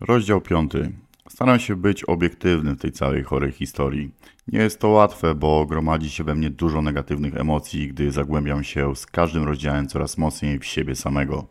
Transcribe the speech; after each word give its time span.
Rozdział 0.00 0.40
5. 0.40 0.72
Staram 1.28 1.58
się 1.58 1.76
być 1.76 2.04
obiektywny 2.04 2.74
w 2.74 2.80
tej 2.80 2.92
całej 2.92 3.22
chorej 3.22 3.52
historii. 3.52 4.10
Nie 4.48 4.58
jest 4.58 4.80
to 4.80 4.88
łatwe, 4.88 5.34
bo 5.34 5.66
gromadzi 5.66 6.10
się 6.10 6.24
we 6.24 6.34
mnie 6.34 6.50
dużo 6.50 6.82
negatywnych 6.82 7.36
emocji, 7.36 7.88
gdy 7.88 8.12
zagłębiam 8.12 8.64
się 8.64 8.96
z 8.96 9.06
każdym 9.06 9.44
rozdziałem 9.44 9.88
coraz 9.88 10.18
mocniej 10.18 10.58
w 10.58 10.64
siebie 10.64 10.96
samego. 10.96 11.46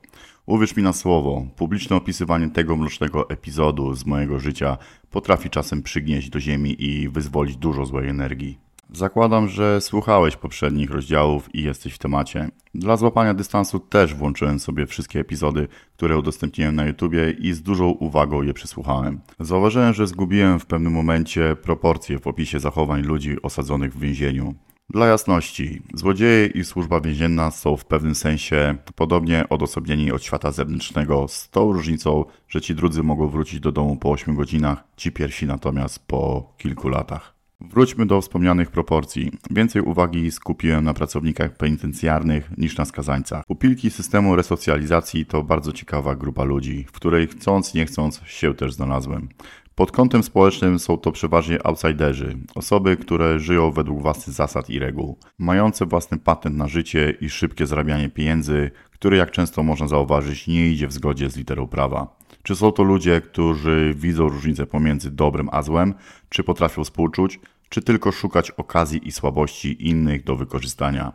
Uwierz 0.45 0.75
mi 0.75 0.83
na 0.83 0.93
słowo, 0.93 1.45
publiczne 1.55 1.95
opisywanie 1.95 2.49
tego 2.49 2.75
mrocznego 2.75 3.29
epizodu 3.29 3.93
z 3.93 4.05
mojego 4.05 4.39
życia 4.39 4.77
potrafi 5.11 5.49
czasem 5.49 5.81
przygnieść 5.81 6.29
do 6.29 6.39
ziemi 6.39 6.83
i 6.83 7.09
wyzwolić 7.09 7.57
dużo 7.57 7.85
złej 7.85 8.09
energii. 8.09 8.68
Zakładam, 8.93 9.47
że 9.47 9.81
słuchałeś 9.81 10.35
poprzednich 10.35 10.91
rozdziałów 10.91 11.55
i 11.55 11.63
jesteś 11.63 11.93
w 11.93 11.97
temacie. 11.97 12.49
Dla 12.75 12.97
złapania 12.97 13.33
dystansu 13.33 13.79
też 13.79 14.15
włączyłem 14.15 14.59
sobie 14.59 14.85
wszystkie 14.85 15.19
epizody, 15.19 15.67
które 15.97 16.17
udostępniłem 16.17 16.75
na 16.75 16.85
YouTubie 16.85 17.31
i 17.31 17.53
z 17.53 17.61
dużą 17.61 17.89
uwagą 17.89 18.41
je 18.41 18.53
przesłuchałem. 18.53 19.19
Zauważyłem, 19.39 19.93
że 19.93 20.07
zgubiłem 20.07 20.59
w 20.59 20.65
pewnym 20.65 20.93
momencie 20.93 21.55
proporcje 21.55 22.19
w 22.19 22.27
opisie 22.27 22.59
zachowań 22.59 23.01
ludzi 23.01 23.41
osadzonych 23.41 23.93
w 23.93 23.99
więzieniu. 23.99 24.55
Dla 24.89 25.07
jasności, 25.07 25.81
złodzieje 25.93 26.45
i 26.47 26.63
służba 26.63 27.01
więzienna 27.01 27.51
są 27.51 27.77
w 27.77 27.85
pewnym 27.85 28.15
sensie 28.15 28.75
podobnie 28.95 29.49
odosobnieni 29.49 30.11
od 30.11 30.23
świata 30.23 30.51
zewnętrznego, 30.51 31.27
z 31.27 31.49
tą 31.49 31.73
różnicą, 31.73 32.25
że 32.47 32.61
ci 32.61 32.75
drudzy 32.75 33.03
mogą 33.03 33.27
wrócić 33.27 33.59
do 33.59 33.71
domu 33.71 33.97
po 33.97 34.11
8 34.11 34.35
godzinach, 34.35 34.83
ci 34.97 35.11
pierwsi 35.11 35.45
natomiast 35.45 36.07
po 36.07 36.53
kilku 36.57 36.89
latach. 36.89 37.38
Wróćmy 37.61 38.05
do 38.05 38.21
wspomnianych 38.21 38.71
proporcji. 38.71 39.31
Więcej 39.51 39.81
uwagi 39.81 40.31
skupiłem 40.31 40.83
na 40.83 40.93
pracownikach 40.93 41.57
penitencjarnych 41.57 42.57
niż 42.57 42.77
na 42.77 42.85
skazańcach. 42.85 43.45
Pupilki 43.45 43.89
systemu 43.89 44.35
resocjalizacji 44.35 45.25
to 45.25 45.43
bardzo 45.43 45.71
ciekawa 45.71 46.15
grupa 46.15 46.43
ludzi, 46.43 46.85
w 46.87 46.91
której 46.91 47.27
chcąc 47.27 47.73
nie 47.73 47.85
chcąc 47.85 48.21
się 48.25 48.53
też 48.53 48.73
znalazłem. 48.73 49.29
Pod 49.79 49.91
kątem 49.91 50.23
społecznym 50.23 50.79
są 50.79 50.97
to 50.97 51.11
przeważnie 51.11 51.67
outsiderzy, 51.67 52.37
osoby, 52.55 52.97
które 52.97 53.39
żyją 53.39 53.71
według 53.71 54.01
własnych 54.01 54.35
zasad 54.35 54.69
i 54.69 54.79
reguł, 54.79 55.17
mające 55.37 55.85
własny 55.85 56.17
patent 56.17 56.55
na 56.55 56.67
życie 56.67 57.13
i 57.21 57.29
szybkie 57.29 57.67
zarabianie 57.67 58.09
pieniędzy, 58.09 58.71
który 58.91 59.17
jak 59.17 59.31
często 59.31 59.63
można 59.63 59.87
zauważyć 59.87 60.47
nie 60.47 60.69
idzie 60.69 60.87
w 60.87 60.93
zgodzie 60.93 61.29
z 61.29 61.37
literą 61.37 61.67
prawa. 61.67 62.17
Czy 62.43 62.55
są 62.55 62.71
to 62.71 62.83
ludzie, 62.83 63.21
którzy 63.21 63.93
widzą 63.97 64.29
różnicę 64.29 64.65
pomiędzy 64.65 65.11
dobrem 65.11 65.49
a 65.51 65.61
złem, 65.61 65.93
czy 66.29 66.43
potrafią 66.43 66.83
współczuć, 66.83 67.39
czy 67.69 67.81
tylko 67.81 68.11
szukać 68.11 68.51
okazji 68.51 69.07
i 69.07 69.11
słabości 69.11 69.87
innych 69.89 70.23
do 70.23 70.35
wykorzystania? 70.35 71.11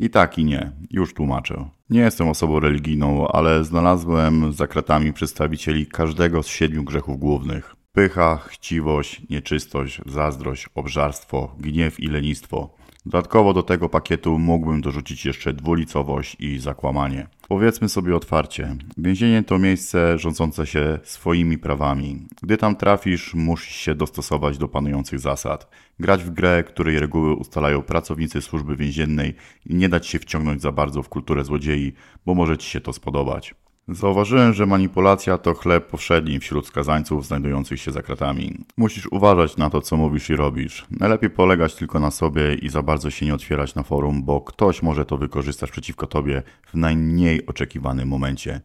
I 0.00 0.10
tak 0.10 0.38
i 0.38 0.44
nie, 0.44 0.72
już 0.90 1.14
tłumaczę. 1.14 1.68
Nie 1.90 2.00
jestem 2.00 2.28
osobą 2.28 2.60
religijną, 2.60 3.28
ale 3.28 3.64
znalazłem 3.64 4.52
za 4.52 4.66
kratami 4.66 5.12
przedstawicieli 5.12 5.86
każdego 5.86 6.42
z 6.42 6.46
siedmiu 6.46 6.84
grzechów 6.84 7.18
głównych. 7.18 7.77
Pycha, 7.98 8.36
chciwość, 8.46 9.22
nieczystość, 9.30 10.00
zazdrość, 10.06 10.68
obżarstwo, 10.74 11.54
gniew 11.58 12.00
i 12.00 12.08
lenistwo. 12.08 12.74
Dodatkowo 13.06 13.54
do 13.54 13.62
tego 13.62 13.88
pakietu 13.88 14.38
mógłbym 14.38 14.80
dorzucić 14.80 15.26
jeszcze 15.26 15.52
dwulicowość 15.52 16.36
i 16.40 16.58
zakłamanie. 16.58 17.26
Powiedzmy 17.48 17.88
sobie 17.88 18.16
otwarcie, 18.16 18.76
więzienie 18.98 19.42
to 19.42 19.58
miejsce 19.58 20.18
rządzące 20.18 20.66
się 20.66 20.98
swoimi 21.02 21.58
prawami. 21.58 22.26
Gdy 22.42 22.56
tam 22.56 22.76
trafisz, 22.76 23.34
musisz 23.34 23.76
się 23.76 23.94
dostosować 23.94 24.58
do 24.58 24.68
panujących 24.68 25.20
zasad. 25.20 25.70
Grać 26.00 26.24
w 26.24 26.30
grę, 26.30 26.64
której 26.64 26.98
reguły 26.98 27.34
ustalają 27.34 27.82
pracownicy 27.82 28.42
służby 28.42 28.76
więziennej 28.76 29.34
i 29.66 29.74
nie 29.74 29.88
dać 29.88 30.06
się 30.06 30.18
wciągnąć 30.18 30.62
za 30.62 30.72
bardzo 30.72 31.02
w 31.02 31.08
kulturę 31.08 31.44
złodziei, 31.44 31.92
bo 32.26 32.34
może 32.34 32.58
ci 32.58 32.70
się 32.70 32.80
to 32.80 32.92
spodobać. 32.92 33.54
Zauważyłem, 33.88 34.52
że 34.52 34.66
manipulacja 34.66 35.38
to 35.38 35.54
chleb 35.54 35.86
powszedni 35.86 36.40
wśród 36.40 36.66
skazańców 36.66 37.26
znajdujących 37.26 37.80
się 37.80 37.90
za 37.90 38.02
kratami. 38.02 38.64
Musisz 38.76 39.06
uważać 39.06 39.56
na 39.56 39.70
to, 39.70 39.80
co 39.80 39.96
mówisz 39.96 40.30
i 40.30 40.36
robisz. 40.36 40.86
Najlepiej 40.90 41.30
polegać 41.30 41.74
tylko 41.74 42.00
na 42.00 42.10
sobie 42.10 42.54
i 42.54 42.68
za 42.68 42.82
bardzo 42.82 43.10
się 43.10 43.26
nie 43.26 43.34
otwierać 43.34 43.74
na 43.74 43.82
forum, 43.82 44.22
bo 44.22 44.40
ktoś 44.40 44.82
może 44.82 45.04
to 45.04 45.16
wykorzystać 45.16 45.70
przeciwko 45.70 46.06
tobie 46.06 46.42
w 46.66 46.74
najmniej 46.74 47.46
oczekiwanym 47.46 48.08
momencie. 48.08 48.60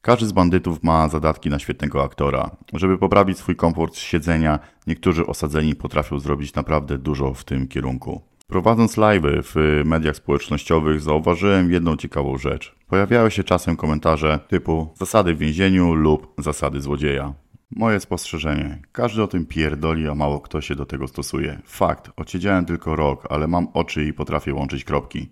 Każdy 0.00 0.26
z 0.26 0.32
bandytów 0.32 0.82
ma 0.82 1.08
zadatki 1.08 1.50
na 1.50 1.58
świetnego 1.58 2.02
aktora. 2.02 2.50
Żeby 2.72 2.98
poprawić 2.98 3.38
swój 3.38 3.56
komfort 3.56 3.96
siedzenia, 3.96 4.58
niektórzy 4.86 5.26
osadzeni 5.26 5.74
potrafią 5.74 6.18
zrobić 6.18 6.54
naprawdę 6.54 6.98
dużo 6.98 7.34
w 7.34 7.44
tym 7.44 7.68
kierunku. 7.68 8.20
Prowadząc 8.46 8.96
live 8.96 9.22
w 9.42 9.82
mediach 9.84 10.16
społecznościowych 10.16 11.00
zauważyłem 11.00 11.72
jedną 11.72 11.96
ciekawą 11.96 12.38
rzecz. 12.38 12.74
Pojawiały 12.86 13.30
się 13.30 13.44
czasem 13.44 13.76
komentarze 13.76 14.40
typu 14.48 14.94
zasady 14.94 15.34
w 15.34 15.38
więzieniu 15.38 15.94
lub 15.94 16.34
zasady 16.38 16.80
złodzieja. 16.80 17.34
Moje 17.70 18.00
spostrzeżenie. 18.00 18.82
Każdy 18.92 19.22
o 19.22 19.26
tym 19.28 19.46
pierdoli, 19.46 20.08
a 20.08 20.14
mało 20.14 20.40
kto 20.40 20.60
się 20.60 20.74
do 20.74 20.86
tego 20.86 21.08
stosuje. 21.08 21.60
Fakt, 21.64 22.10
odsiedziałem 22.16 22.64
tylko 22.64 22.96
rok, 22.96 23.26
ale 23.30 23.46
mam 23.46 23.68
oczy 23.74 24.04
i 24.04 24.12
potrafię 24.12 24.54
łączyć 24.54 24.84
kropki. 24.84 25.28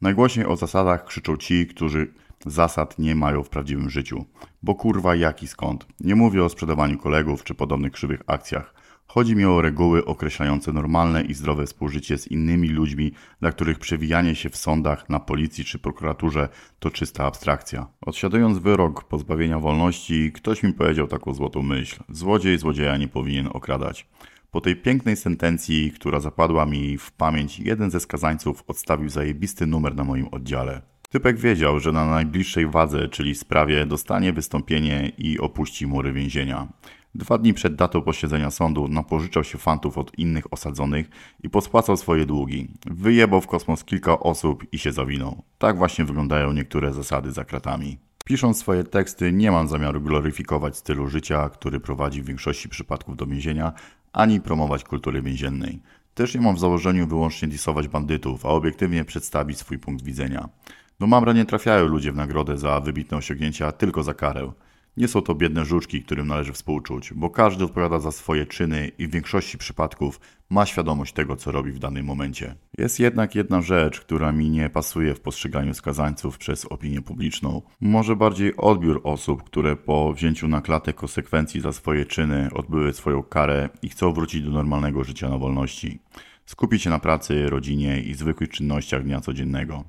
Najgłośniej 0.00 0.46
o 0.46 0.56
zasadach 0.56 1.04
krzyczą 1.04 1.36
ci, 1.36 1.66
którzy 1.66 2.12
zasad 2.46 2.98
nie 2.98 3.14
mają 3.14 3.42
w 3.42 3.48
prawdziwym 3.48 3.90
życiu. 3.90 4.24
Bo 4.62 4.74
kurwa 4.74 5.14
jaki 5.14 5.46
skąd. 5.46 5.86
Nie 6.00 6.14
mówię 6.14 6.44
o 6.44 6.48
sprzedawaniu 6.48 6.98
kolegów 6.98 7.44
czy 7.44 7.54
podobnych 7.54 7.92
krzywych 7.92 8.22
akcjach. 8.26 8.73
Chodzi 9.06 9.36
mi 9.36 9.44
o 9.44 9.60
reguły 9.60 10.04
określające 10.04 10.72
normalne 10.72 11.22
i 11.22 11.34
zdrowe 11.34 11.66
współżycie 11.66 12.18
z 12.18 12.26
innymi 12.26 12.68
ludźmi, 12.68 13.12
dla 13.40 13.52
których 13.52 13.78
przewijanie 13.78 14.34
się 14.34 14.50
w 14.50 14.56
sądach, 14.56 15.08
na 15.08 15.20
policji 15.20 15.64
czy 15.64 15.78
prokuraturze 15.78 16.48
to 16.78 16.90
czysta 16.90 17.24
abstrakcja. 17.24 17.86
Odsiadując 18.00 18.58
wyrok 18.58 19.04
pozbawienia 19.04 19.58
wolności, 19.58 20.32
ktoś 20.32 20.62
mi 20.62 20.72
powiedział 20.72 21.06
taką 21.06 21.34
złotą 21.34 21.62
myśl: 21.62 22.02
złodziej 22.08 22.58
złodzieja 22.58 22.96
nie 22.96 23.08
powinien 23.08 23.48
okradać. 23.52 24.08
Po 24.50 24.60
tej 24.60 24.76
pięknej 24.76 25.16
sentencji, 25.16 25.92
która 25.92 26.20
zapadła 26.20 26.66
mi 26.66 26.98
w 26.98 27.12
pamięć, 27.12 27.60
jeden 27.60 27.90
ze 27.90 28.00
skazańców 28.00 28.64
odstawił 28.66 29.08
zajebisty 29.08 29.66
numer 29.66 29.94
na 29.94 30.04
moim 30.04 30.28
oddziale. 30.28 30.82
Typek 31.10 31.38
wiedział, 31.38 31.80
że 31.80 31.92
na 31.92 32.06
najbliższej 32.06 32.66
wadze, 32.66 33.08
czyli 33.08 33.34
sprawie, 33.34 33.86
dostanie 33.86 34.32
wystąpienie 34.32 35.12
i 35.18 35.38
opuści 35.38 35.86
mury 35.86 36.12
więzienia. 36.12 36.68
Dwa 37.14 37.38
dni 37.38 37.54
przed 37.54 37.74
datą 37.74 38.02
posiedzenia 38.02 38.50
sądu 38.50 38.88
napożyczał 38.88 39.44
się 39.44 39.58
fantów 39.58 39.98
od 39.98 40.18
innych 40.18 40.52
osadzonych 40.52 41.10
i 41.42 41.50
pospłacał 41.50 41.96
swoje 41.96 42.26
długi. 42.26 42.68
Wyjebał 42.86 43.40
w 43.40 43.46
kosmos 43.46 43.84
kilka 43.84 44.20
osób 44.20 44.64
i 44.72 44.78
się 44.78 44.92
zawinął. 44.92 45.42
Tak 45.58 45.78
właśnie 45.78 46.04
wyglądają 46.04 46.52
niektóre 46.52 46.92
zasady 46.92 47.32
za 47.32 47.44
kratami. 47.44 47.98
Pisząc 48.24 48.58
swoje 48.58 48.84
teksty 48.84 49.32
nie 49.32 49.50
mam 49.50 49.68
zamiaru 49.68 50.00
gloryfikować 50.00 50.76
stylu 50.76 51.08
życia, 51.08 51.48
który 51.48 51.80
prowadzi 51.80 52.22
w 52.22 52.26
większości 52.26 52.68
przypadków 52.68 53.16
do 53.16 53.26
więzienia, 53.26 53.72
ani 54.12 54.40
promować 54.40 54.84
kultury 54.84 55.22
więziennej. 55.22 55.82
Też 56.14 56.34
nie 56.34 56.40
mam 56.40 56.56
w 56.56 56.60
założeniu 56.60 57.06
wyłącznie 57.06 57.48
disować 57.48 57.88
bandytów, 57.88 58.46
a 58.46 58.48
obiektywnie 58.48 59.04
przedstawić 59.04 59.58
swój 59.58 59.78
punkt 59.78 60.04
widzenia. 60.04 60.48
Do 61.00 61.06
Mamra 61.06 61.32
nie 61.32 61.44
trafiają 61.44 61.86
ludzie 61.86 62.12
w 62.12 62.16
nagrodę 62.16 62.58
za 62.58 62.80
wybitne 62.80 63.16
osiągnięcia, 63.16 63.72
tylko 63.72 64.02
za 64.02 64.14
karę. 64.14 64.52
Nie 64.96 65.08
są 65.08 65.22
to 65.22 65.34
biedne 65.34 65.64
żuczki, 65.64 66.02
którym 66.02 66.26
należy 66.26 66.52
współczuć, 66.52 67.12
bo 67.14 67.30
każdy 67.30 67.64
odpowiada 67.64 67.98
za 67.98 68.12
swoje 68.12 68.46
czyny 68.46 68.90
i 68.98 69.06
w 69.06 69.10
większości 69.10 69.58
przypadków 69.58 70.20
ma 70.50 70.66
świadomość 70.66 71.12
tego, 71.12 71.36
co 71.36 71.52
robi 71.52 71.72
w 71.72 71.78
danym 71.78 72.06
momencie. 72.06 72.54
Jest 72.78 73.00
jednak 73.00 73.34
jedna 73.34 73.62
rzecz, 73.62 74.00
która 74.00 74.32
mi 74.32 74.50
nie 74.50 74.70
pasuje 74.70 75.14
w 75.14 75.20
postrzeganiu 75.20 75.74
skazańców 75.74 76.38
przez 76.38 76.64
opinię 76.64 77.02
publiczną. 77.02 77.62
Może 77.80 78.16
bardziej 78.16 78.56
odbiór 78.56 79.00
osób, 79.04 79.42
które 79.42 79.76
po 79.76 80.12
wzięciu 80.12 80.48
na 80.48 80.60
klatę 80.60 80.92
konsekwencji 80.92 81.60
za 81.60 81.72
swoje 81.72 82.06
czyny 82.06 82.48
odbyły 82.54 82.92
swoją 82.92 83.22
karę 83.22 83.68
i 83.82 83.88
chcą 83.88 84.12
wrócić 84.12 84.42
do 84.42 84.50
normalnego 84.50 85.04
życia 85.04 85.28
na 85.28 85.38
wolności 85.38 85.98
skupić 86.46 86.82
się 86.82 86.90
na 86.90 86.98
pracy, 86.98 87.48
rodzinie 87.48 88.00
i 88.00 88.14
zwykłych 88.14 88.50
czynnościach 88.50 89.02
dnia 89.02 89.20
codziennego. 89.20 89.84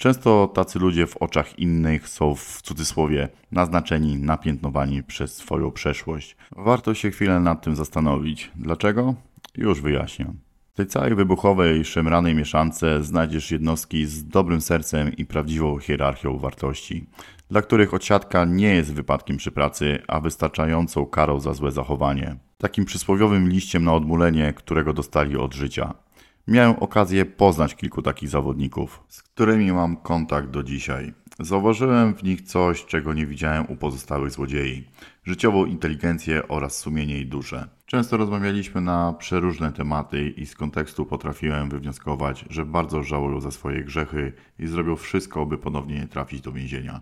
Często 0.00 0.50
tacy 0.54 0.78
ludzie 0.78 1.06
w 1.06 1.16
oczach 1.16 1.58
innych 1.58 2.08
są 2.08 2.34
w 2.34 2.62
cudzysłowie 2.62 3.28
naznaczeni, 3.52 4.16
napiętnowani 4.16 5.02
przez 5.02 5.34
swoją 5.34 5.70
przeszłość. 5.70 6.36
Warto 6.56 6.94
się 6.94 7.10
chwilę 7.10 7.40
nad 7.40 7.62
tym 7.62 7.76
zastanowić. 7.76 8.50
Dlaczego? 8.56 9.14
Już 9.56 9.80
wyjaśnię. 9.80 10.26
W 10.72 10.76
tej 10.76 10.86
całej 10.86 11.14
wybuchowej, 11.14 11.84
szemranej 11.84 12.34
mieszance 12.34 13.04
znajdziesz 13.04 13.50
jednostki 13.50 14.06
z 14.06 14.26
dobrym 14.26 14.60
sercem 14.60 15.16
i 15.16 15.26
prawdziwą 15.26 15.78
hierarchią 15.78 16.38
wartości, 16.38 17.06
dla 17.50 17.62
których 17.62 17.94
odsiadka 17.94 18.44
nie 18.44 18.74
jest 18.74 18.94
wypadkiem 18.94 19.36
przy 19.36 19.50
pracy, 19.50 19.98
a 20.08 20.20
wystarczającą 20.20 21.06
karą 21.06 21.40
za 21.40 21.54
złe 21.54 21.70
zachowanie. 21.70 22.36
Takim 22.58 22.84
przysłowiowym 22.84 23.48
liściem 23.48 23.84
na 23.84 23.94
odmulenie, 23.94 24.52
którego 24.52 24.92
dostali 24.92 25.36
od 25.36 25.54
życia. 25.54 25.94
Miałem 26.48 26.76
okazję 26.80 27.24
poznać 27.24 27.74
kilku 27.74 28.02
takich 28.02 28.28
zawodników, 28.28 29.04
z 29.08 29.22
którymi 29.22 29.72
mam 29.72 29.96
kontakt 29.96 30.50
do 30.50 30.62
dzisiaj. 30.62 31.14
Zauważyłem 31.38 32.14
w 32.14 32.22
nich 32.22 32.42
coś, 32.42 32.84
czego 32.84 33.14
nie 33.14 33.26
widziałem 33.26 33.66
u 33.68 33.76
pozostałych 33.76 34.30
złodziei: 34.30 34.84
życiową 35.24 35.64
inteligencję 35.64 36.48
oraz 36.48 36.78
sumienie 36.78 37.18
i 37.18 37.26
duszę. 37.26 37.68
Często 37.86 38.16
rozmawialiśmy 38.16 38.80
na 38.80 39.12
przeróżne 39.12 39.72
tematy 39.72 40.30
i 40.30 40.46
z 40.46 40.54
kontekstu 40.54 41.06
potrafiłem 41.06 41.68
wywnioskować, 41.68 42.44
że 42.50 42.66
bardzo 42.66 43.02
żałują 43.02 43.40
za 43.40 43.50
swoje 43.50 43.84
grzechy 43.84 44.32
i 44.58 44.66
zrobią 44.66 44.96
wszystko, 44.96 45.46
by 45.46 45.58
ponownie 45.58 45.94
nie 45.94 46.08
trafić 46.08 46.40
do 46.40 46.52
więzienia. 46.52 47.00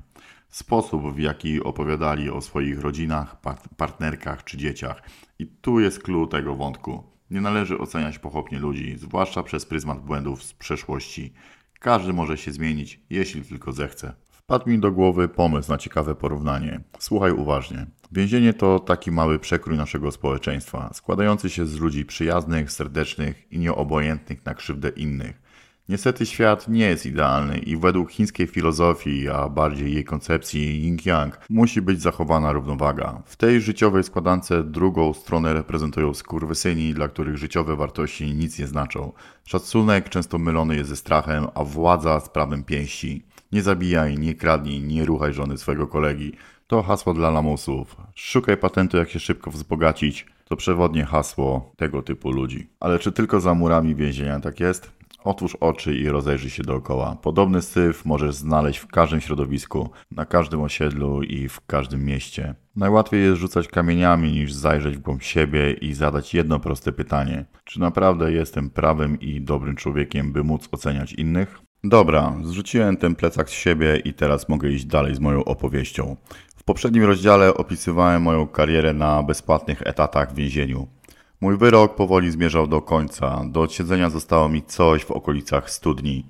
Sposób, 0.48 1.14
w 1.14 1.18
jaki 1.18 1.62
opowiadali 1.62 2.30
o 2.30 2.40
swoich 2.40 2.80
rodzinach, 2.80 3.36
partnerkach 3.76 4.44
czy 4.44 4.56
dzieciach. 4.56 5.02
I 5.38 5.46
tu 5.46 5.80
jest 5.80 6.02
clue 6.02 6.26
tego 6.26 6.54
wątku. 6.56 7.17
Nie 7.30 7.40
należy 7.40 7.78
oceniać 7.78 8.18
pochopnie 8.18 8.58
ludzi, 8.58 8.96
zwłaszcza 8.98 9.42
przez 9.42 9.66
pryzmat 9.66 10.00
błędów 10.00 10.42
z 10.42 10.52
przeszłości. 10.54 11.32
Każdy 11.80 12.12
może 12.12 12.36
się 12.36 12.52
zmienić, 12.52 13.00
jeśli 13.10 13.42
tylko 13.42 13.72
zechce. 13.72 14.12
Wpadł 14.30 14.70
mi 14.70 14.78
do 14.78 14.92
głowy 14.92 15.28
pomysł 15.28 15.70
na 15.70 15.78
ciekawe 15.78 16.14
porównanie. 16.14 16.80
Słuchaj 16.98 17.32
uważnie. 17.32 17.86
Więzienie 18.12 18.54
to 18.54 18.78
taki 18.80 19.10
mały 19.10 19.38
przekrój 19.38 19.76
naszego 19.76 20.10
społeczeństwa, 20.10 20.90
składający 20.94 21.50
się 21.50 21.66
z 21.66 21.80
ludzi 21.80 22.04
przyjaznych, 22.04 22.72
serdecznych 22.72 23.52
i 23.52 23.58
nieobojętnych 23.58 24.44
na 24.44 24.54
krzywdę 24.54 24.88
innych. 24.88 25.47
Niestety 25.88 26.26
świat 26.26 26.68
nie 26.68 26.86
jest 26.86 27.06
idealny 27.06 27.58
i 27.58 27.76
według 27.76 28.10
chińskiej 28.10 28.46
filozofii, 28.46 29.28
a 29.28 29.48
bardziej 29.48 29.94
jej 29.94 30.04
koncepcji 30.04 30.82
yin-yang, 30.82 31.30
musi 31.50 31.82
być 31.82 32.02
zachowana 32.02 32.52
równowaga. 32.52 33.22
W 33.24 33.36
tej 33.36 33.60
życiowej 33.60 34.04
składance 34.04 34.64
drugą 34.64 35.14
stronę 35.14 35.54
reprezentują 35.54 36.14
skurwysyni, 36.14 36.94
dla 36.94 37.08
których 37.08 37.36
życiowe 37.36 37.76
wartości 37.76 38.34
nic 38.34 38.58
nie 38.58 38.66
znaczą. 38.66 39.12
Szacunek 39.44 40.08
często 40.08 40.38
mylony 40.38 40.76
jest 40.76 40.90
ze 40.90 40.96
strachem, 40.96 41.46
a 41.54 41.64
władza 41.64 42.20
z 42.20 42.28
prawem 42.28 42.64
pięści. 42.64 43.22
Nie 43.52 43.62
zabijaj, 43.62 44.18
nie 44.18 44.34
kradnij, 44.34 44.82
nie 44.82 45.04
ruchaj 45.04 45.34
żony 45.34 45.58
swojego 45.58 45.86
kolegi. 45.86 46.32
To 46.66 46.82
hasło 46.82 47.14
dla 47.14 47.30
lamusów. 47.30 47.96
Szukaj 48.14 48.56
patentu, 48.56 48.96
jak 48.96 49.10
się 49.10 49.20
szybko 49.20 49.50
wzbogacić. 49.50 50.26
To 50.44 50.56
przewodnie 50.56 51.04
hasło 51.04 51.72
tego 51.76 52.02
typu 52.02 52.30
ludzi. 52.30 52.68
Ale 52.80 52.98
czy 52.98 53.12
tylko 53.12 53.40
za 53.40 53.54
murami 53.54 53.94
więzienia 53.94 54.40
tak 54.40 54.60
jest? 54.60 54.97
Otwórz 55.28 55.56
oczy 55.60 55.94
i 55.94 56.08
rozejrzyj 56.08 56.50
się 56.50 56.62
dookoła. 56.62 57.16
Podobny 57.22 57.62
syf 57.62 58.04
możesz 58.04 58.34
znaleźć 58.34 58.78
w 58.78 58.86
każdym 58.86 59.20
środowisku, 59.20 59.90
na 60.10 60.24
każdym 60.24 60.62
osiedlu 60.62 61.22
i 61.22 61.48
w 61.48 61.60
każdym 61.66 62.04
mieście. 62.04 62.54
Najłatwiej 62.76 63.22
jest 63.22 63.36
rzucać 63.40 63.68
kamieniami 63.68 64.32
niż 64.32 64.52
zajrzeć 64.52 64.96
w 64.96 65.00
głąb 65.00 65.22
siebie 65.22 65.72
i 65.72 65.94
zadać 65.94 66.34
jedno 66.34 66.60
proste 66.60 66.92
pytanie. 66.92 67.44
Czy 67.64 67.80
naprawdę 67.80 68.32
jestem 68.32 68.70
prawym 68.70 69.20
i 69.20 69.40
dobrym 69.40 69.76
człowiekiem, 69.76 70.32
by 70.32 70.44
móc 70.44 70.68
oceniać 70.72 71.12
innych? 71.12 71.60
Dobra, 71.84 72.36
zrzuciłem 72.44 72.96
ten 72.96 73.14
plecak 73.14 73.50
z 73.50 73.52
siebie 73.52 73.96
i 74.04 74.14
teraz 74.14 74.48
mogę 74.48 74.68
iść 74.68 74.84
dalej 74.84 75.14
z 75.14 75.20
moją 75.20 75.44
opowieścią. 75.44 76.16
W 76.56 76.64
poprzednim 76.64 77.04
rozdziale 77.04 77.54
opisywałem 77.54 78.22
moją 78.22 78.46
karierę 78.46 78.92
na 78.92 79.22
bezpłatnych 79.22 79.82
etatach 79.84 80.32
w 80.32 80.34
więzieniu. 80.34 80.97
Mój 81.40 81.56
wyrok 81.56 81.94
powoli 81.94 82.30
zmierzał 82.30 82.66
do 82.66 82.82
końca. 82.82 83.44
Do 83.46 83.62
odsiedzenia 83.62 84.10
zostało 84.10 84.48
mi 84.48 84.62
coś 84.62 85.04
w 85.04 85.10
okolicach 85.10 85.70
studni. 85.70 86.24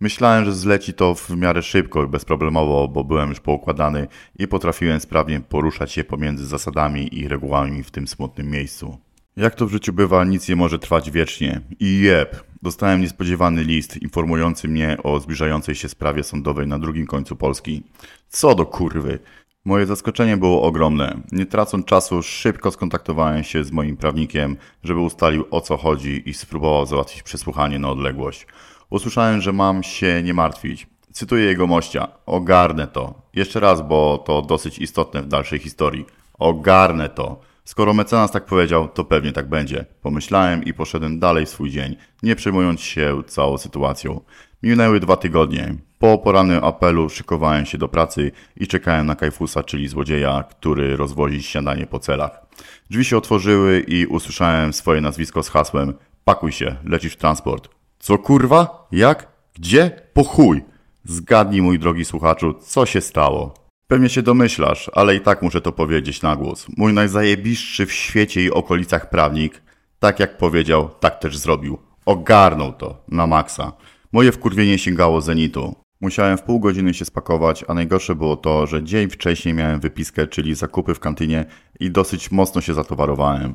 Myślałem, 0.00 0.44
że 0.44 0.52
zleci 0.52 0.94
to 0.94 1.14
w 1.14 1.30
miarę 1.30 1.62
szybko 1.62 2.04
i 2.04 2.08
bezproblemowo, 2.08 2.88
bo 2.88 3.04
byłem 3.04 3.28
już 3.28 3.40
poukładany 3.40 4.08
i 4.38 4.48
potrafiłem 4.48 5.00
sprawnie 5.00 5.40
poruszać 5.40 5.92
się 5.92 6.04
pomiędzy 6.04 6.46
zasadami 6.46 7.18
i 7.18 7.28
regułami 7.28 7.82
w 7.82 7.90
tym 7.90 8.08
smutnym 8.08 8.50
miejscu. 8.50 8.98
Jak 9.36 9.54
to 9.54 9.66
w 9.66 9.72
życiu 9.72 9.92
bywa, 9.92 10.24
nic 10.24 10.48
nie 10.48 10.56
może 10.56 10.78
trwać 10.78 11.10
wiecznie. 11.10 11.60
I 11.80 12.00
jeb, 12.00 12.44
dostałem 12.62 13.00
niespodziewany 13.00 13.64
list 13.64 14.02
informujący 14.02 14.68
mnie 14.68 14.96
o 15.02 15.20
zbliżającej 15.20 15.74
się 15.74 15.88
sprawie 15.88 16.22
sądowej 16.22 16.66
na 16.66 16.78
drugim 16.78 17.06
końcu 17.06 17.36
Polski. 17.36 17.82
Co 18.28 18.54
do 18.54 18.66
kurwy! 18.66 19.18
Moje 19.64 19.86
zaskoczenie 19.86 20.36
było 20.36 20.62
ogromne. 20.62 21.20
Nie 21.32 21.46
tracąc 21.46 21.86
czasu, 21.86 22.22
szybko 22.22 22.70
skontaktowałem 22.70 23.44
się 23.44 23.64
z 23.64 23.72
moim 23.72 23.96
prawnikiem, 23.96 24.56
żeby 24.84 25.00
ustalił 25.00 25.44
o 25.50 25.60
co 25.60 25.76
chodzi 25.76 26.28
i 26.28 26.34
spróbował 26.34 26.86
załatwić 26.86 27.22
przesłuchanie 27.22 27.78
na 27.78 27.90
odległość. 27.90 28.46
Usłyszałem, 28.90 29.40
że 29.40 29.52
mam 29.52 29.82
się 29.82 30.22
nie 30.22 30.34
martwić. 30.34 30.86
Cytuję 31.12 31.44
jego 31.44 31.66
mościa. 31.66 32.08
Ogarnę 32.26 32.86
to. 32.86 33.14
Jeszcze 33.34 33.60
raz, 33.60 33.88
bo 33.88 34.18
to 34.26 34.42
dosyć 34.42 34.78
istotne 34.78 35.22
w 35.22 35.28
dalszej 35.28 35.58
historii. 35.58 36.06
Ogarnę 36.38 37.08
to. 37.08 37.40
Skoro 37.64 37.94
mecenas 37.94 38.30
tak 38.30 38.44
powiedział, 38.44 38.88
to 38.88 39.04
pewnie 39.04 39.32
tak 39.32 39.48
będzie. 39.48 39.84
Pomyślałem 40.00 40.64
i 40.64 40.74
poszedłem 40.74 41.18
dalej 41.18 41.46
swój 41.46 41.70
dzień, 41.70 41.96
nie 42.22 42.36
przejmując 42.36 42.80
się 42.80 43.22
całą 43.26 43.58
sytuacją. 43.58 44.20
Minęły 44.62 45.00
dwa 45.00 45.16
tygodnie. 45.16 45.74
Po 46.02 46.18
porannym 46.18 46.64
apelu 46.64 47.08
szykowałem 47.08 47.66
się 47.66 47.78
do 47.78 47.88
pracy 47.88 48.32
i 48.56 48.66
czekałem 48.66 49.06
na 49.06 49.14
Kajfusa, 49.14 49.62
czyli 49.62 49.88
złodzieja, 49.88 50.44
który 50.50 50.96
rozwozi 50.96 51.42
śniadanie 51.42 51.86
po 51.86 51.98
celach. 51.98 52.46
Drzwi 52.90 53.04
się 53.04 53.16
otworzyły 53.16 53.84
i 53.88 54.06
usłyszałem 54.06 54.72
swoje 54.72 55.00
nazwisko 55.00 55.42
z 55.42 55.48
hasłem 55.48 55.94
Pakuj 56.24 56.52
się, 56.52 56.76
lecisz 56.84 57.12
w 57.12 57.16
transport. 57.16 57.68
Co 57.98 58.18
kurwa? 58.18 58.88
Jak? 58.92 59.28
Gdzie? 59.54 59.90
Po 60.12 60.24
chuj! 60.24 60.62
Zgadnij, 61.04 61.62
mój 61.62 61.78
drogi 61.78 62.04
słuchaczu, 62.04 62.54
co 62.54 62.86
się 62.86 63.00
stało. 63.00 63.54
Pewnie 63.86 64.08
się 64.08 64.22
domyślasz, 64.22 64.90
ale 64.94 65.14
i 65.14 65.20
tak 65.20 65.42
muszę 65.42 65.60
to 65.60 65.72
powiedzieć 65.72 66.22
na 66.22 66.36
głos. 66.36 66.66
Mój 66.76 66.92
najzajebiższy 66.92 67.86
w 67.86 67.92
świecie 67.92 68.44
i 68.44 68.50
okolicach 68.50 69.10
prawnik, 69.10 69.62
tak 69.98 70.20
jak 70.20 70.38
powiedział, 70.38 70.90
tak 71.00 71.18
też 71.18 71.38
zrobił. 71.38 71.78
Ogarnął 72.06 72.72
to 72.72 73.02
na 73.08 73.26
maksa. 73.26 73.72
Moje 74.12 74.32
wkurwienie 74.32 74.78
sięgało 74.78 75.20
zenitu. 75.20 75.81
Musiałem 76.02 76.38
w 76.38 76.42
pół 76.42 76.60
godziny 76.60 76.94
się 76.94 77.04
spakować, 77.04 77.64
a 77.68 77.74
najgorsze 77.74 78.14
było 78.14 78.36
to, 78.36 78.66
że 78.66 78.84
dzień 78.84 79.10
wcześniej 79.10 79.54
miałem 79.54 79.80
wypiskę, 79.80 80.26
czyli 80.26 80.54
zakupy 80.54 80.94
w 80.94 81.00
kantynie 81.00 81.44
i 81.80 81.90
dosyć 81.90 82.30
mocno 82.30 82.60
się 82.60 82.74
zatowarowałem. 82.74 83.54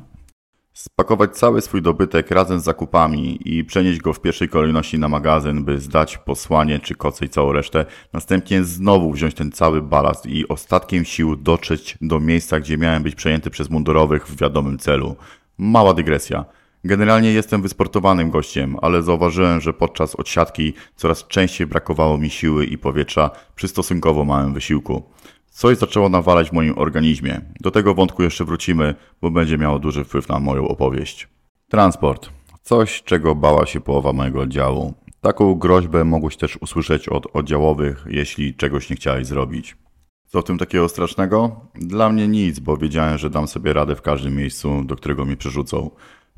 Spakować 0.72 1.36
cały 1.36 1.60
swój 1.60 1.82
dobytek 1.82 2.30
razem 2.30 2.60
z 2.60 2.64
zakupami 2.64 3.38
i 3.44 3.64
przenieść 3.64 4.00
go 4.00 4.12
w 4.12 4.20
pierwszej 4.20 4.48
kolejności 4.48 4.98
na 4.98 5.08
magazyn, 5.08 5.64
by 5.64 5.80
zdać 5.80 6.18
posłanie 6.18 6.78
czy 6.78 6.94
koce 6.94 7.24
i 7.24 7.28
całą 7.28 7.52
resztę. 7.52 7.86
Następnie 8.12 8.64
znowu 8.64 9.12
wziąć 9.12 9.34
ten 9.34 9.52
cały 9.52 9.82
balast 9.82 10.26
i 10.26 10.48
ostatkiem 10.48 11.04
sił 11.04 11.36
dotrzeć 11.36 11.98
do 12.00 12.20
miejsca, 12.20 12.60
gdzie 12.60 12.78
miałem 12.78 13.02
być 13.02 13.14
przejęty 13.14 13.50
przez 13.50 13.70
mundurowych 13.70 14.26
w 14.26 14.40
wiadomym 14.40 14.78
celu. 14.78 15.16
Mała 15.58 15.94
dygresja. 15.94 16.44
Generalnie 16.88 17.32
jestem 17.32 17.62
wysportowanym 17.62 18.30
gościem, 18.30 18.76
ale 18.82 19.02
zauważyłem, 19.02 19.60
że 19.60 19.72
podczas 19.72 20.14
odsiadki 20.14 20.72
coraz 20.96 21.26
częściej 21.26 21.66
brakowało 21.66 22.18
mi 22.18 22.30
siły 22.30 22.66
i 22.66 22.78
powietrza 22.78 23.30
przy 23.54 23.68
stosunkowo 23.68 24.24
małym 24.24 24.54
wysiłku. 24.54 25.02
Coś 25.50 25.78
zaczęło 25.78 26.08
nawalać 26.08 26.50
w 26.50 26.52
moim 26.52 26.78
organizmie. 26.78 27.40
Do 27.60 27.70
tego 27.70 27.94
wątku 27.94 28.22
jeszcze 28.22 28.44
wrócimy, 28.44 28.94
bo 29.20 29.30
będzie 29.30 29.58
miało 29.58 29.78
duży 29.78 30.04
wpływ 30.04 30.28
na 30.28 30.40
moją 30.40 30.68
opowieść. 30.68 31.28
Transport. 31.68 32.30
Coś, 32.62 33.02
czego 33.02 33.34
bała 33.34 33.66
się 33.66 33.80
połowa 33.80 34.12
mojego 34.12 34.40
oddziału. 34.40 34.94
Taką 35.20 35.54
groźbę 35.54 36.04
mogłeś 36.04 36.36
też 36.36 36.56
usłyszeć 36.56 37.08
od 37.08 37.36
oddziałowych, 37.36 38.04
jeśli 38.10 38.54
czegoś 38.54 38.90
nie 38.90 38.96
chciałeś 38.96 39.26
zrobić. 39.26 39.76
Co 40.26 40.42
w 40.42 40.44
tym 40.44 40.58
takiego 40.58 40.88
strasznego? 40.88 41.60
Dla 41.74 42.10
mnie 42.10 42.28
nic, 42.28 42.58
bo 42.58 42.76
wiedziałem, 42.76 43.18
że 43.18 43.30
dam 43.30 43.48
sobie 43.48 43.72
radę 43.72 43.96
w 43.96 44.02
każdym 44.02 44.36
miejscu, 44.36 44.84
do 44.84 44.96
którego 44.96 45.24
mi 45.24 45.36
przerzucą. 45.36 45.90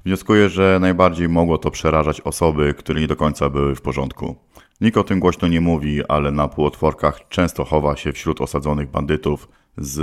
Wnioskuję, 0.04 0.49
że 0.49 0.78
najbardziej 0.80 1.28
mogło 1.28 1.59
to 1.59 1.71
przerażać 1.71 2.21
osoby, 2.21 2.75
które 2.75 3.00
nie 3.00 3.07
do 3.07 3.16
końca 3.16 3.50
były 3.50 3.75
w 3.75 3.80
porządku. 3.80 4.37
Nikt 4.80 4.97
o 4.97 5.04
tym 5.04 5.21
głośno 5.21 5.49
nie 5.49 5.61
mówi, 5.61 6.07
ale 6.09 6.30
na 6.30 6.49
półotworkach 6.49 7.28
często 7.28 7.64
chowa 7.64 7.97
się 7.97 8.12
wśród 8.12 8.40
osadzonych 8.40 8.90
bandytów 8.90 9.49
z 9.76 9.99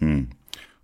hmm, 0.00 0.26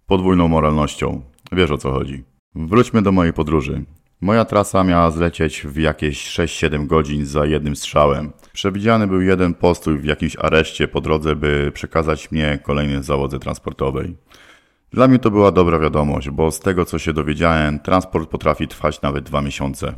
podwójną 0.07 0.49
moralnością. 0.49 1.23
Wiesz 1.53 1.71
o 1.71 1.79
co 1.79 1.91
chodzi. 1.91 2.25
Wróćmy 2.55 3.03
do 3.03 3.12
mojej 3.12 3.33
podróży. 3.33 3.85
Moja 4.21 4.45
trasa 4.45 4.85
miała 4.85 5.11
zlecieć 5.11 5.67
w 5.67 5.77
jakieś 5.77 6.38
6-7 6.38 6.87
godzin 6.87 7.27
za 7.27 7.47
jednym 7.47 7.77
strzałem. 7.77 8.33
Przewidziany 8.53 9.07
był 9.07 9.21
jeden 9.21 9.55
postój 9.55 9.99
w 9.99 10.05
jakimś 10.05 10.37
areszcie 10.37 10.88
po 10.88 11.00
drodze, 11.00 11.37
by 11.37 11.71
przekazać 11.75 12.31
mnie 12.31 12.59
kolejnej 12.62 13.03
załodze 13.03 13.38
transportowej. 13.38 14.17
Dla 14.92 15.09
mnie 15.09 15.18
to 15.18 15.30
była 15.30 15.52
dobra 15.52 15.78
wiadomość, 15.78 16.30
bo 16.30 16.50
z 16.50 16.61
tego 16.61 16.85
co 16.85 16.99
się 16.99 17.12
dowiedziałem, 17.12 17.78
transport 17.78 18.30
potrafi 18.30 18.68
trwać 18.68 19.02
nawet 19.02 19.25
dwa 19.25 19.40
miesiące. 19.40 19.95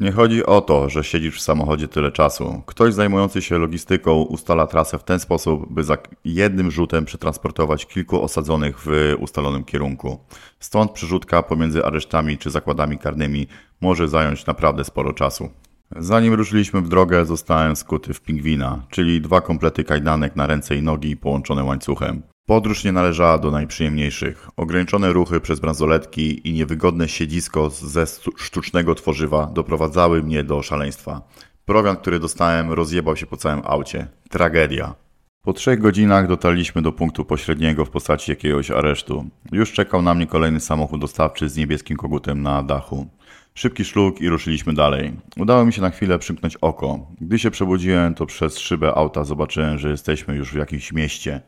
Nie 0.00 0.12
chodzi 0.12 0.46
o 0.46 0.60
to, 0.60 0.88
że 0.88 1.04
siedzisz 1.04 1.38
w 1.38 1.42
samochodzie 1.42 1.88
tyle 1.88 2.12
czasu. 2.12 2.62
Ktoś 2.66 2.94
zajmujący 2.94 3.42
się 3.42 3.58
logistyką 3.58 4.22
ustala 4.22 4.66
trasę 4.66 4.98
w 4.98 5.04
ten 5.04 5.20
sposób, 5.20 5.72
by 5.72 5.84
za 5.84 5.98
jednym 6.24 6.70
rzutem 6.70 7.04
przetransportować 7.04 7.86
kilku 7.86 8.22
osadzonych 8.22 8.76
w 8.86 9.14
ustalonym 9.18 9.64
kierunku. 9.64 10.18
Stąd 10.60 10.92
przerzutka 10.92 11.42
pomiędzy 11.42 11.84
aresztami 11.84 12.38
czy 12.38 12.50
zakładami 12.50 12.98
karnymi 12.98 13.46
może 13.80 14.08
zająć 14.08 14.46
naprawdę 14.46 14.84
sporo 14.84 15.12
czasu. 15.12 15.50
Zanim 15.96 16.34
ruszyliśmy 16.34 16.80
w 16.80 16.88
drogę, 16.88 17.24
zostałem 17.24 17.76
skuty 17.76 18.14
w 18.14 18.20
pingwina, 18.20 18.82
czyli 18.90 19.20
dwa 19.20 19.40
komplety 19.40 19.84
kajdanek 19.84 20.36
na 20.36 20.46
ręce 20.46 20.76
i 20.76 20.82
nogi 20.82 21.16
połączone 21.16 21.64
łańcuchem. 21.64 22.22
Podróż 22.46 22.84
nie 22.84 22.92
należała 22.92 23.38
do 23.38 23.50
najprzyjemniejszych. 23.50 24.48
Ograniczone 24.56 25.12
ruchy 25.12 25.40
przez 25.40 25.60
bransoletki 25.60 26.48
i 26.48 26.52
niewygodne 26.52 27.08
siedzisko 27.08 27.70
ze 27.70 28.06
sztucznego 28.36 28.94
tworzywa 28.94 29.46
doprowadzały 29.46 30.22
mnie 30.22 30.44
do 30.44 30.62
szaleństwa. 30.62 31.22
Prowiant, 31.64 32.00
który 32.00 32.20
dostałem, 32.20 32.72
rozjebał 32.72 33.16
się 33.16 33.26
po 33.26 33.36
całym 33.36 33.62
aucie. 33.64 34.06
Tragedia. 34.30 34.94
Po 35.42 35.52
trzech 35.52 35.80
godzinach 35.80 36.28
dotarliśmy 36.28 36.82
do 36.82 36.92
punktu 36.92 37.24
pośredniego 37.24 37.84
w 37.84 37.90
postaci 37.90 38.30
jakiegoś 38.30 38.70
aresztu. 38.70 39.24
Już 39.52 39.72
czekał 39.72 40.02
na 40.02 40.14
mnie 40.14 40.26
kolejny 40.26 40.60
samochód 40.60 41.00
dostawczy 41.00 41.48
z 41.48 41.56
niebieskim 41.56 41.96
kogutem 41.96 42.42
na 42.42 42.62
dachu. 42.62 43.06
Szybki 43.54 43.84
szluk 43.84 44.20
i 44.20 44.28
ruszyliśmy 44.28 44.74
dalej. 44.74 45.12
Udało 45.36 45.64
mi 45.64 45.72
się 45.72 45.82
na 45.82 45.90
chwilę 45.90 46.18
przymknąć 46.18 46.56
oko. 46.56 47.06
Gdy 47.20 47.38
się 47.38 47.50
przebudziłem, 47.50 48.14
to 48.14 48.26
przez 48.26 48.58
szybę 48.58 48.94
auta 48.94 49.24
zobaczyłem, 49.24 49.78
że 49.78 49.90
jesteśmy 49.90 50.36
już 50.36 50.52
w 50.52 50.56
jakimś 50.56 50.92
mieście. 50.92 51.40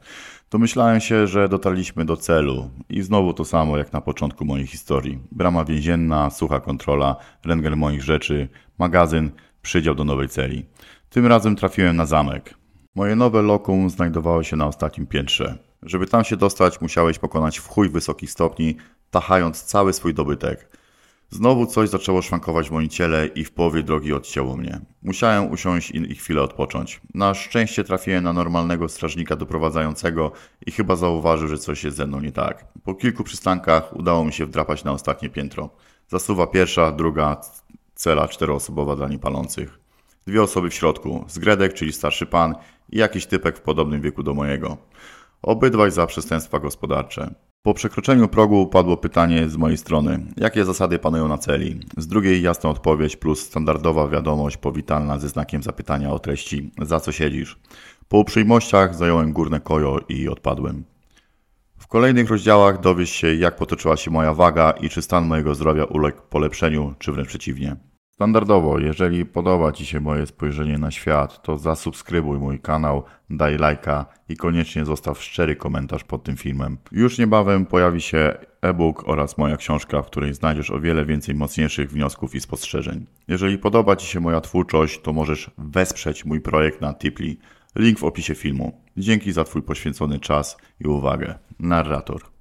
Domyślałem 0.51 1.01
się, 1.01 1.27
że 1.27 1.49
dotarliśmy 1.49 2.05
do 2.05 2.17
celu 2.17 2.71
i 2.89 3.03
znowu 3.03 3.33
to 3.33 3.45
samo 3.45 3.79
jak 3.79 3.93
na 3.93 4.01
początku 4.01 4.45
mojej 4.45 4.67
historii. 4.67 5.19
Brama 5.33 5.65
więzienna, 5.65 6.31
sucha 6.31 6.61
kontrola, 6.61 7.17
rentgen 7.45 7.77
moich 7.77 8.03
rzeczy, 8.03 8.49
magazyn, 8.79 9.31
przydział 9.63 9.95
do 9.95 10.05
nowej 10.05 10.29
celi. 10.29 10.67
Tym 11.11 11.27
razem 11.27 11.57
trafiłem 11.57 11.97
na 11.97 12.07
zamek. 12.07 12.55
Moje 12.95 13.17
nowe 13.17 13.43
lokum 13.43 13.91
znajdowało 13.91 14.43
się 14.43 14.57
na 14.57 14.67
ostatnim 14.67 15.07
piętrze. 15.07 15.59
Żeby 15.83 16.07
tam 16.07 16.25
się 16.25 16.37
dostać, 16.37 16.81
musiałeś 16.81 17.19
pokonać 17.19 17.59
w 17.59 17.69
chuj 17.69 17.89
wysokich 17.91 18.31
stopni, 18.31 18.77
tachając 19.11 19.63
cały 19.63 19.93
swój 19.93 20.15
dobytek. 20.15 20.77
Znowu 21.31 21.67
coś 21.67 21.89
zaczęło 21.89 22.23
szwankować 22.23 22.69
w 22.69 22.73
moim 22.73 22.89
ciele 22.89 23.27
i 23.27 23.45
w 23.45 23.53
połowie 23.53 23.83
drogi 23.83 24.13
odcięło 24.13 24.57
mnie. 24.57 24.81
Musiałem 25.03 25.51
usiąść 25.51 25.91
i, 25.91 26.15
chwilę 26.15 26.43
odpocząć. 26.43 27.01
Na 27.15 27.35
szczęście 27.35 27.85
trafiłem 27.85 28.25
na 28.25 28.33
normalnego 28.33 28.89
strażnika 28.89 29.37
doprowadzającego 29.37 30.33
i 30.67 30.73
chyba 30.73 30.97
zauważył, 30.97 31.49
że 31.49 31.59
coś 31.59 31.85
jest 31.85 31.97
ze 31.97 32.07
mną 32.07 32.21
nie 32.21 32.33
tak. 32.33 32.65
Po 32.85 32.95
kilku 32.95 33.25
przystankach 33.25 33.97
udało 33.97 34.25
mi 34.25 34.33
się 34.33 34.47
wdrapać 34.47 34.85
na 34.85 34.93
ostatnie 34.93 35.31
piętro. 35.31 35.71
Zasuwa 36.09 36.47
pierwsza, 36.47 36.93
druga, 36.93 37.37
cela 37.95 38.29
czteroosobowa 38.29 38.97
dla 38.97 39.09
niepalących. 39.09 39.79
Dwie 40.27 40.43
osoby 40.43 40.71
w 40.71 40.75
środku, 40.75 41.25
Zgredek, 41.29 41.75
czyli 41.75 41.93
starszy 41.93 42.27
pan 42.27 42.55
i 42.91 42.99
jakiś 42.99 43.27
typek 43.27 43.59
w 43.59 43.61
podobnym 43.61 44.01
wieku 44.01 44.23
do 44.23 44.35
mojego. 44.35 44.77
Obydwaj 45.43 45.91
za 45.91 46.07
przestępstwa 46.07 46.59
gospodarcze. 46.59 47.35
Po 47.67 47.75
przekroczeniu 47.75 48.29
progu 48.29 48.67
padło 48.67 48.97
pytanie 48.97 49.49
z 49.49 49.57
mojej 49.57 49.79
strony, 49.79 50.27
jakie 50.37 50.65
zasady 50.65 50.99
panują 50.99 51.29
na 51.29 51.39
celi. 51.39 51.81
Z 51.97 52.07
drugiej 52.07 52.43
jasna 52.43 52.71
odpowiedź 52.71 53.17
plus 53.17 53.41
standardowa 53.41 54.09
wiadomość 54.09 54.57
powitalna 54.57 55.19
ze 55.19 55.29
znakiem 55.29 55.63
zapytania 55.63 56.11
o 56.11 56.19
treści 56.19 56.71
za 56.83 57.01
co 57.01 57.13
siedzisz. 57.13 57.59
Po 58.09 58.19
uprzejmościach 58.19 58.95
zająłem 58.95 59.33
górne 59.33 59.61
kojo 59.61 59.99
i 60.09 60.29
odpadłem. 60.29 60.85
W 61.79 61.87
kolejnych 61.87 62.31
rozdziałach 62.31 62.81
dowiesz 62.81 63.11
się, 63.11 63.35
jak 63.35 63.57
potoczyła 63.57 63.97
się 63.97 64.11
moja 64.11 64.35
waga 64.35 64.71
i 64.71 64.89
czy 64.89 65.03
stan 65.03 65.27
mojego 65.27 65.55
zdrowia 65.55 65.85
uległ 65.85 66.23
polepszeniu, 66.31 66.95
czy 66.99 67.13
wręcz 67.13 67.29
przeciwnie. 67.29 67.77
Standardowo, 68.17 68.79
jeżeli 68.79 69.27
podoba 69.27 69.73
Ci 69.73 69.87
się 69.87 70.01
moje 70.01 70.27
spojrzenie 70.27 70.79
na 70.79 70.91
świat, 70.91 71.43
to 71.43 71.59
zasubskrybuj 71.59 72.39
mój 72.39 72.61
kanał, 72.61 73.03
daj 73.31 73.59
lajka 73.59 74.07
i 74.29 74.37
koniecznie 74.37 74.85
zostaw 74.85 75.23
szczery 75.23 75.57
komentarz 75.57 76.05
pod 76.05 76.23
tym 76.23 76.37
filmem. 76.37 76.79
Już 76.93 77.19
niebawem 77.19 77.67
pojawi 77.67 78.01
się 78.01 78.35
e-book 78.63 79.09
oraz 79.09 79.39
moja 79.39 79.57
książka, 79.57 80.03
w 80.03 80.07
której 80.07 80.35
znajdziesz 80.35 80.71
o 80.71 80.81
wiele 80.81 81.05
więcej 81.05 81.35
mocniejszych 81.35 81.91
wniosków 81.91 82.35
i 82.35 82.41
spostrzeżeń. 82.41 83.07
Jeżeli 83.29 83.59
podoba 83.59 83.97
Ci 83.97 84.07
się 84.07 84.21
moja 84.21 84.41
twórczość, 84.41 85.01
to 85.01 85.13
możesz 85.13 85.51
wesprzeć 85.59 86.25
mój 86.25 86.41
projekt 86.41 86.81
na 86.81 86.95
Tipli. 86.95 87.39
Link 87.75 87.99
w 87.99 88.05
opisie 88.05 88.35
filmu. 88.35 88.81
Dzięki 88.97 89.33
za 89.33 89.45
Twój 89.45 89.63
poświęcony 89.63 90.21
czas 90.21 90.57
i 90.81 90.89
uwagę. 90.89 91.35
Narrator. 91.59 92.36